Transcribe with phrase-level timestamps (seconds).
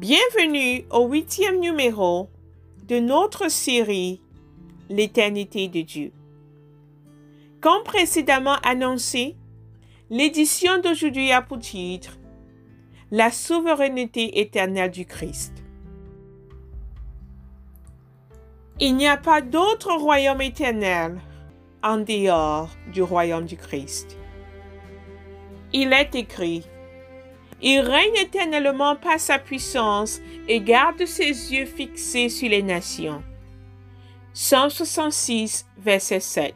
[0.00, 2.30] Bienvenue au huitième numéro
[2.88, 4.22] de notre série
[4.88, 6.12] L'éternité de Dieu.
[7.60, 9.36] Comme précédemment annoncé,
[10.08, 12.16] l'édition d'aujourd'hui a pour titre
[13.10, 15.62] La souveraineté éternelle du Christ.
[18.78, 21.20] Il n'y a pas d'autre royaume éternel
[21.82, 24.16] en dehors du royaume du Christ.
[25.74, 26.64] Il est écrit,
[27.62, 33.22] il règne éternellement par sa puissance et garde ses yeux fixés sur les nations.
[34.32, 36.54] 166, verset 7.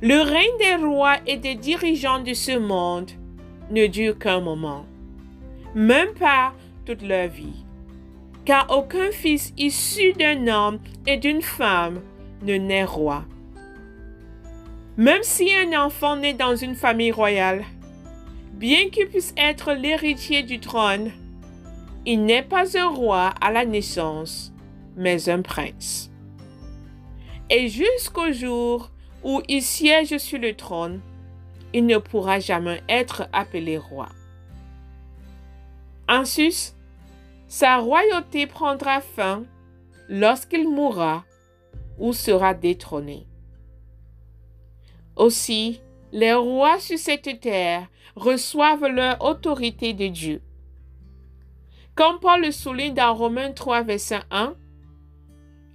[0.00, 3.10] Le règne des rois et des dirigeants de ce monde
[3.70, 4.84] ne dure qu'un moment,
[5.74, 6.52] même pas
[6.84, 7.64] toute leur vie,
[8.44, 12.00] car aucun fils issu d'un homme et d'une femme
[12.42, 13.24] ne naît roi.
[14.96, 17.64] Même si un enfant naît dans une famille royale,
[18.62, 21.10] Bien qu'il puisse être l'héritier du trône,
[22.06, 24.52] il n'est pas un roi à la naissance,
[24.94, 26.12] mais un prince.
[27.50, 28.92] Et jusqu'au jour
[29.24, 31.00] où il siège sur le trône,
[31.72, 34.08] il ne pourra jamais être appelé roi.
[36.08, 36.76] Ensuite,
[37.48, 39.42] sa royauté prendra fin
[40.08, 41.24] lorsqu'il mourra
[41.98, 43.26] ou sera détrôné.
[45.16, 45.80] Aussi,
[46.12, 50.42] les rois sur cette terre reçoivent leur autorité de Dieu.
[51.94, 54.54] Comme Paul le souligne dans Romains 3, verset 1,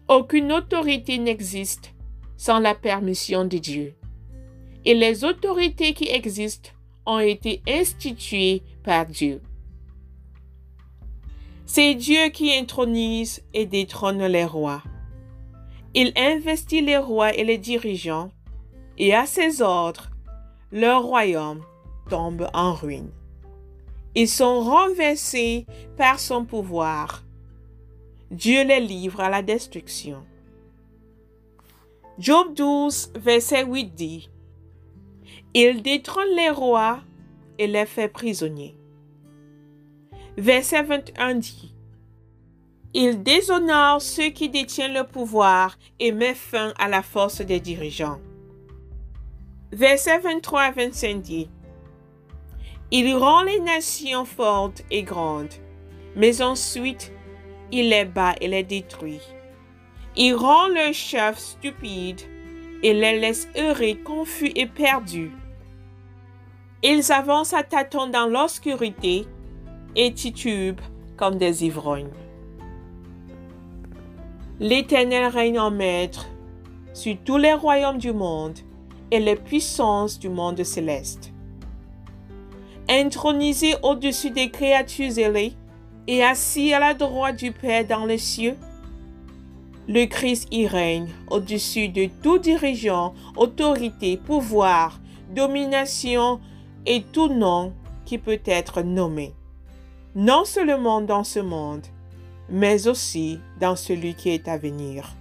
[0.08, 1.94] aucune autorité n'existe
[2.38, 3.96] sans la permission de Dieu.
[4.86, 6.70] Et les autorités qui existent
[7.06, 9.42] ont été instituées par Dieu.
[11.66, 14.84] C'est Dieu qui intronise et détrône les rois.
[15.94, 18.30] Il investit les rois et les dirigeants,
[18.98, 20.10] et à ses ordres,
[20.72, 21.64] leur royaume
[22.10, 23.12] tombe en ruine.
[24.16, 25.66] Ils sont renversés
[25.96, 27.24] par son pouvoir.
[28.32, 30.24] Dieu les livre à la destruction.
[32.20, 34.30] Job 12, verset 8 dit,
[35.54, 37.00] Il détrône les rois
[37.60, 38.76] et les fait prisonniers.
[40.36, 41.74] Verset 21 dit,
[42.94, 48.20] Il déshonore ceux qui détiennent le pouvoir et met fin à la force des dirigeants.
[49.74, 51.50] Verset 23 à 25 dit,
[52.90, 55.54] Il rend les nations fortes et grandes,
[56.16, 57.12] mais ensuite
[57.74, 59.20] il les bat et les détruit.
[60.16, 62.22] Il rend leurs chefs stupides
[62.82, 65.34] et les laisse errer confus et perdus.
[66.82, 69.26] Ils avancent à tâtons dans l'obscurité
[69.98, 70.80] et titubent
[71.18, 72.12] comme des ivrognes.
[74.62, 76.26] L'Éternel règne en maître
[76.94, 78.60] sur tous les royaumes du monde
[79.12, 81.32] et les puissances du monde céleste.
[82.90, 85.54] Intronisé au-dessus des créatures ailées
[86.08, 88.56] et assis à la droite du Père dans les cieux,
[89.88, 95.00] le Christ y règne au-dessus de tout dirigeant, autorité, pouvoir,
[95.34, 96.40] domination
[96.86, 97.74] et tout nom
[98.06, 99.34] qui peut être nommé.
[100.16, 101.86] Non seulement dans ce monde,
[102.50, 105.14] mais aussi dans celui qui est à venir.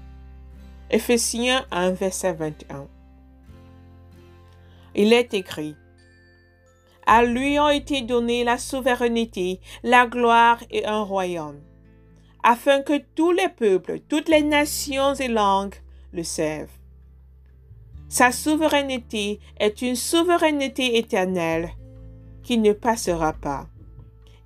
[0.90, 2.88] Ephésiens 1, verset 21
[4.96, 5.76] il est écrit,
[7.06, 11.60] À lui ont été données la souveraineté, la gloire et un royaume,
[12.42, 15.76] afin que tous les peuples, toutes les nations et langues
[16.12, 16.70] le servent.
[18.08, 21.70] Sa souveraineté est une souveraineté éternelle
[22.42, 23.66] qui ne passera pas,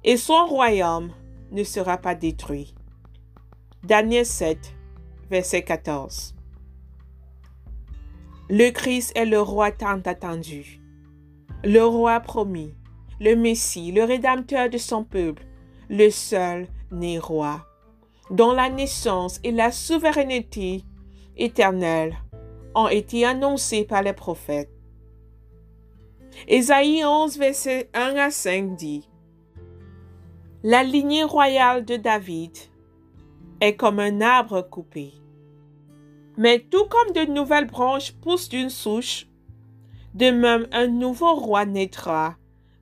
[0.03, 1.13] et son royaume
[1.53, 2.75] ne sera pas détruit.
[3.85, 4.75] Daniel 7,
[5.31, 6.35] verset 14.
[8.53, 10.81] Le Christ est le roi tant attendu,
[11.63, 12.75] le roi promis,
[13.21, 15.45] le Messie, le rédempteur de son peuple,
[15.89, 17.65] le seul né roi,
[18.29, 20.83] dont la naissance et la souveraineté
[21.37, 22.17] éternelle
[22.75, 24.73] ont été annoncées par les prophètes.
[26.49, 29.09] Ésaïe 11, verset 1 à 5 dit,
[30.65, 32.59] La lignée royale de David
[33.61, 35.13] est comme un arbre coupé
[36.41, 39.27] mais tout comme de nouvelles branches poussent d'une souche,
[40.15, 42.35] de même un nouveau roi naîtra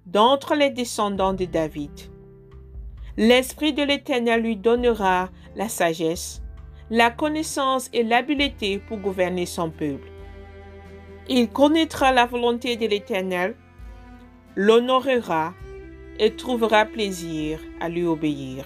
[0.06, 1.90] d'entre les descendants de David.
[3.16, 6.40] L'Esprit de l'Éternel lui donnera la sagesse,
[6.88, 10.08] la connaissance et l'habileté pour gouverner son peuple.
[11.28, 13.56] Il connaîtra la volonté de l'Éternel,
[14.54, 15.52] l'honorera
[16.20, 18.64] et trouvera plaisir à lui obéir.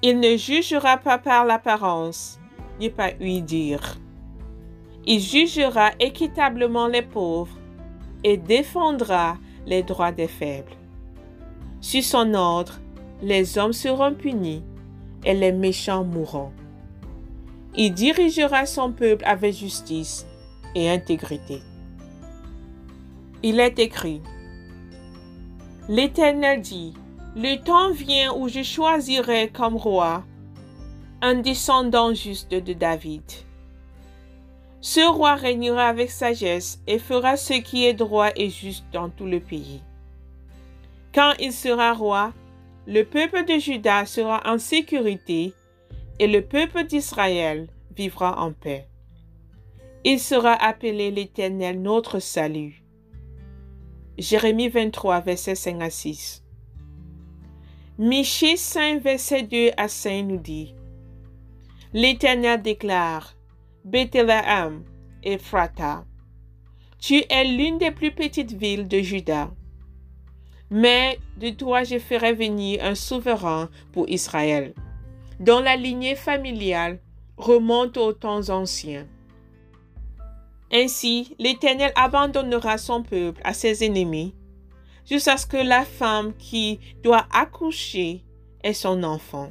[0.00, 2.40] Il ne jugera pas par l'apparence,
[2.78, 3.98] n'y pas lui dire.
[5.06, 7.56] Il jugera équitablement les pauvres
[8.24, 9.36] et défendra
[9.66, 10.72] les droits des faibles.
[11.80, 12.80] Sur son ordre,
[13.22, 14.62] les hommes seront punis
[15.24, 16.52] et les méchants mourront.
[17.76, 20.26] Il dirigera son peuple avec justice
[20.74, 21.60] et intégrité.
[23.42, 24.22] Il est écrit,
[25.88, 26.94] L'Éternel dit,
[27.36, 30.24] Le temps vient où je choisirai comme roi
[31.22, 33.22] un descendant juste de David.
[34.80, 39.26] Ce roi régnera avec sagesse et fera ce qui est droit et juste dans tout
[39.26, 39.82] le pays.
[41.12, 42.32] Quand il sera roi,
[42.86, 45.54] le peuple de Juda sera en sécurité
[46.20, 47.66] et le peuple d'Israël
[47.96, 48.86] vivra en paix.
[50.04, 52.84] Il sera appelé l'Éternel notre salut.
[54.18, 56.44] Jérémie 23, verset 5 à 6.
[57.98, 60.75] Michée 5, verset 2 à 5 nous dit
[61.98, 63.34] L'Éternel déclare
[63.86, 64.84] Bethléem
[65.22, 66.04] et Frata.
[66.98, 69.50] Tu es l'une des plus petites villes de Juda.
[70.70, 74.74] Mais de toi je ferai venir un souverain pour Israël,
[75.40, 76.98] dont la lignée familiale
[77.38, 79.06] remonte aux temps anciens.
[80.70, 84.34] Ainsi, l'Éternel abandonnera son peuple à ses ennemis,
[85.08, 88.22] jusqu'à ce que la femme qui doit accoucher
[88.62, 89.50] ait son enfant.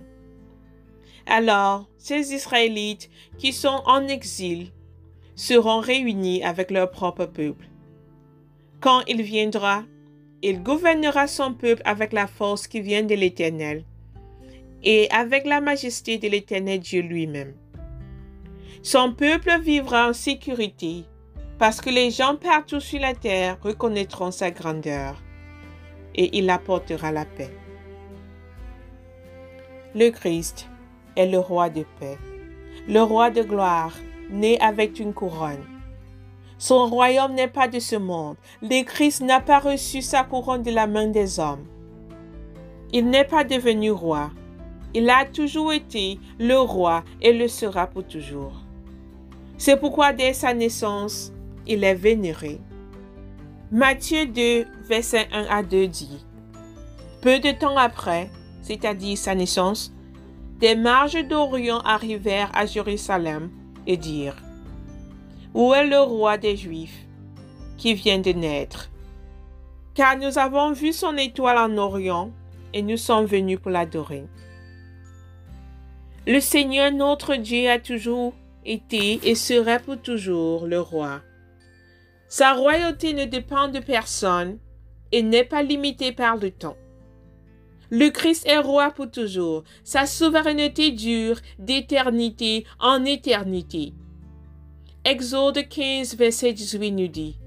[1.26, 4.72] Alors, ces Israélites qui sont en exil
[5.36, 7.68] seront réunis avec leur propre peuple.
[8.80, 9.84] Quand il viendra,
[10.42, 13.84] il gouvernera son peuple avec la force qui vient de l'Éternel
[14.84, 17.56] et avec la majesté de l'Éternel Dieu lui-même.
[18.84, 21.06] Son peuple vivra en sécurité
[21.58, 25.22] parce que les gens partout sur la terre reconnaîtront sa grandeur
[26.14, 27.50] et il apportera la paix.
[29.96, 30.70] Le Christ
[31.16, 32.18] est le roi de paix,
[32.88, 33.94] le roi de gloire,
[34.30, 35.64] né avec une couronne.
[36.58, 38.38] Son royaume n'est pas de ce monde.
[38.62, 41.66] Le Christ n'a pas reçu sa couronne de la main des hommes.
[42.94, 44.32] Il n'est pas devenu roi.
[44.94, 48.54] Il a toujours été le roi et le sera pour toujours.
[49.58, 51.34] C'est pourquoi dès sa naissance,
[51.68, 52.60] il est vénéré.
[53.72, 56.26] Matthieu 2, verset 1 à 2 dit,
[57.22, 58.30] Peu de temps après,
[58.62, 59.95] c'est-à-dire sa naissance,
[60.60, 63.50] des marges d'Orient arrivèrent à Jérusalem
[63.88, 64.38] et dirent,
[65.54, 67.06] Où est le roi des Juifs
[67.78, 68.90] qui vient de naître?
[69.94, 72.32] Car nous avons vu son étoile en Orient
[72.74, 74.26] et nous sommes venus pour l'adorer.
[76.28, 78.34] Le Seigneur notre Dieu a toujours
[78.66, 81.22] été et sera pour toujours le roi.
[82.28, 84.58] Sa royauté ne dépend de personne
[85.12, 86.78] et n'est pas limitée par le temps.
[87.98, 89.64] Le Christ est roi pour toujours.
[89.86, 93.94] Sa souveraineté dure d'éternité en éternité.
[95.06, 97.40] Exode 15, verset 18 nous dit,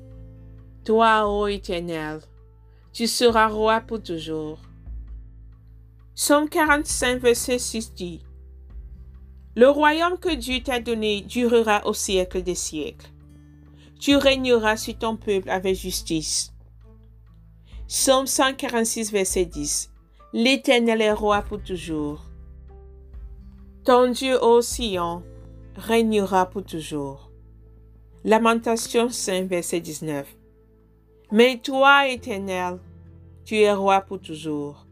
[0.86, 2.20] Toi, ô Éternel,
[2.94, 4.58] tu seras roi pour toujours.
[6.14, 8.22] Somme 45, verset 6 dit,
[9.54, 13.10] Le royaume que Dieu t'a donné durera au siècle des siècles.
[14.00, 16.54] Tu régneras sur ton peuple avec justice.
[17.86, 19.90] Somme 146, verset 10.
[20.34, 22.26] L'Éternel est roi pour toujours.
[23.82, 25.22] Ton Dieu, ô Sion,
[25.74, 27.30] régnera pour toujours.
[28.24, 30.26] Lamentation 5, verset 19.
[31.32, 32.78] Mais toi, Éternel,
[33.46, 34.86] tu es roi pour toujours,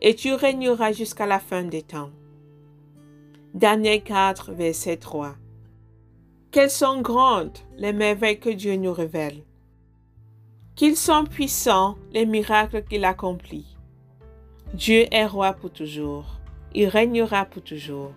[0.00, 2.10] et tu régneras jusqu'à la fin des temps.
[3.54, 5.36] Daniel 4, verset 3.
[6.50, 9.44] Quelles sont grandes les merveilles que Dieu nous révèle.
[10.74, 13.73] Qu'ils sont puissants les miracles qu'il accomplit.
[14.74, 16.40] Dieu est roi pour toujours.
[16.74, 18.10] Il régnera pour toujours.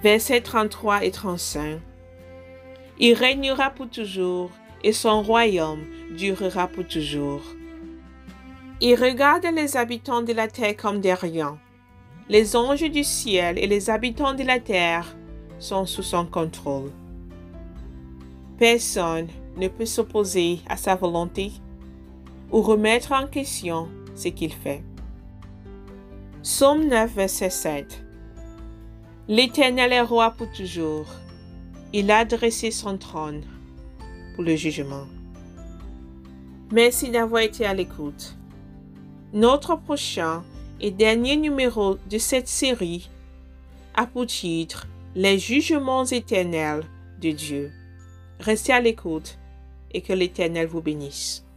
[0.00, 1.80] Versets 33 et 35.
[3.00, 4.52] Il régnera pour toujours
[4.84, 5.84] et son royaume
[6.16, 7.42] durera pour toujours.
[8.80, 11.58] Il regarde les habitants de la terre comme des riens.
[12.28, 15.16] Les anges du ciel et les habitants de la terre
[15.58, 16.92] sont sous son contrôle.
[18.56, 19.26] Personne
[19.56, 21.50] ne peut s'opposer à sa volonté
[22.52, 24.82] ou remettre en question ce qu'il fait.
[26.42, 28.04] Somme 9, verset 7.
[29.28, 31.06] L'Éternel est roi pour toujours.
[31.92, 33.42] Il a dressé son trône
[34.34, 35.06] pour le jugement.
[36.72, 38.36] Merci d'avoir été à l'écoute.
[39.32, 40.42] Notre prochain
[40.80, 43.08] et dernier numéro de cette série
[43.94, 46.84] a pour titre Les jugements éternels
[47.20, 47.72] de Dieu.
[48.40, 49.38] Restez à l'écoute
[49.92, 51.47] et que l'Éternel vous bénisse.